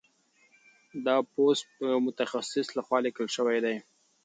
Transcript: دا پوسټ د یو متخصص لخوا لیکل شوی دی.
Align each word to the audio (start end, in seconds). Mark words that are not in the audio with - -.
دا 1.05 1.15
پوسټ 1.31 1.65
د 1.77 1.81
یو 1.91 1.99
متخصص 2.07 2.67
لخوا 2.77 2.97
لیکل 3.05 3.27
شوی 3.35 3.57
دی. 3.65 3.75